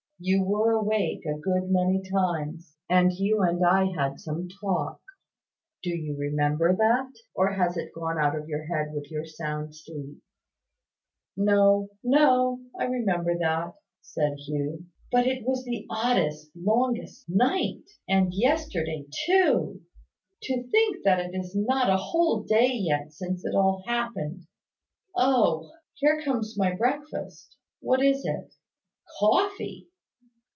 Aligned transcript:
You 0.23 0.43
were 0.43 0.69
awake 0.73 1.25
a 1.25 1.33
good 1.35 1.71
many 1.71 1.99
times; 2.07 2.77
and 2.87 3.11
you 3.11 3.41
and 3.41 3.65
I 3.65 3.85
had 3.85 4.19
some 4.19 4.47
talk. 4.61 4.99
Do 5.81 5.89
you 5.89 6.15
remember 6.15 6.75
that? 6.75 7.09
Or 7.33 7.53
has 7.53 7.75
it 7.75 7.91
gone 7.95 8.19
out 8.19 8.35
of 8.37 8.47
your 8.47 8.65
head 8.67 8.93
with 8.93 9.09
your 9.09 9.25
sound 9.25 9.75
sleep?" 9.75 10.19
"No, 11.35 11.89
no: 12.03 12.59
I 12.79 12.83
remember 12.85 13.35
that," 13.39 13.73
said 14.03 14.37
Hugh. 14.37 14.85
"But 15.11 15.25
it 15.25 15.43
was 15.43 15.65
the 15.65 15.87
oddest, 15.89 16.51
longest 16.55 17.25
night! 17.27 17.89
and 18.07 18.31
yesterday 18.31 19.07
too! 19.25 19.81
To 20.43 20.69
think 20.69 21.03
that 21.03 21.19
it 21.19 21.31
is 21.33 21.55
not 21.55 21.89
a 21.89 21.97
whole 21.97 22.43
day 22.43 22.69
yet 22.71 23.11
since 23.11 23.43
it 23.43 23.55
all 23.55 23.81
happened! 23.87 24.45
Oh! 25.15 25.71
Here 25.95 26.21
comes 26.21 26.55
my 26.59 26.75
breakfast. 26.75 27.57
What 27.79 28.03
is 28.05 28.23
it? 28.23 28.53
Coffee!" 29.19 29.87